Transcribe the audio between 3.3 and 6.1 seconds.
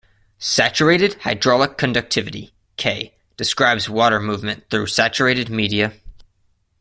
describes water movement through saturated media.